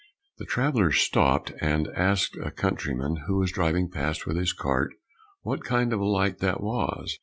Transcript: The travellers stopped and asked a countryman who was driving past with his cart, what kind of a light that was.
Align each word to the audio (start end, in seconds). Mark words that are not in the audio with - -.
The 0.39 0.45
travellers 0.47 0.97
stopped 0.99 1.53
and 1.61 1.87
asked 1.89 2.35
a 2.43 2.49
countryman 2.49 3.25
who 3.27 3.37
was 3.37 3.51
driving 3.51 3.87
past 3.91 4.25
with 4.25 4.35
his 4.35 4.51
cart, 4.51 4.95
what 5.43 5.63
kind 5.63 5.93
of 5.93 5.99
a 5.99 6.05
light 6.05 6.39
that 6.39 6.59
was. 6.59 7.19